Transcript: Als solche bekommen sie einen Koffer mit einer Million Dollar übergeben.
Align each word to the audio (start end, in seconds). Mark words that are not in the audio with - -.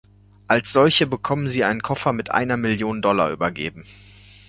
Als 0.47 0.71
solche 0.73 1.05
bekommen 1.05 1.47
sie 1.47 1.63
einen 1.63 1.83
Koffer 1.83 2.11
mit 2.11 2.31
einer 2.31 2.57
Million 2.57 3.03
Dollar 3.03 3.29
übergeben. 3.29 3.85